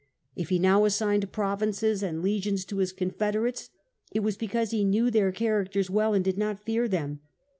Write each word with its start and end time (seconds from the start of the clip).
If 0.35 0.49
he 0.49 0.57
now 0.57 0.85
assigned 0.85 1.31
provinces 1.31 2.01
and 2.01 2.23
legions 2.23 2.65
to 2.65 2.77
his 2.77 2.91
confederates, 2.91 3.69
it 4.11 4.21
was 4.21 4.35
because 4.35 4.71
he 4.71 4.83
knew 4.83 5.11
their 5.11 5.31
characters 5.31 5.91
well, 5.91 6.15
and 6.15 6.25
did 6.25 6.39
not 6.39 6.59
fear 6.63 6.87
them. 6.87 7.19